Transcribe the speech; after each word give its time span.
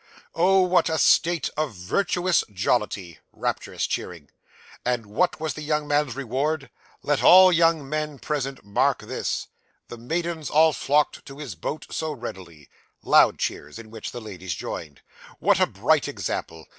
Oh, 0.33 0.61
what 0.63 0.89
a 0.89 0.97
state 0.97 1.51
of 1.55 1.75
virtuous 1.75 2.43
jollity! 2.51 3.19
(rapturous 3.31 3.85
cheering). 3.85 4.31
And 4.83 5.05
what 5.05 5.39
was 5.39 5.53
the 5.53 5.61
young 5.61 5.87
man's 5.87 6.15
reward? 6.15 6.71
Let 7.03 7.21
all 7.21 7.51
young 7.51 7.87
men 7.87 8.17
present 8.17 8.65
mark 8.65 9.03
this: 9.03 9.45
'The 9.89 9.99
maidens 9.99 10.49
all 10.49 10.73
flocked 10.73 11.23
to 11.27 11.37
his 11.37 11.53
boat 11.53 11.85
so 11.91 12.13
readily.' 12.13 12.67
(Loud 13.03 13.37
cheers, 13.37 13.77
in 13.77 13.91
which 13.91 14.09
the 14.11 14.21
ladies 14.21 14.55
joined.) 14.55 15.01
What 15.37 15.59
a 15.59 15.67
bright 15.67 16.07
example! 16.07 16.65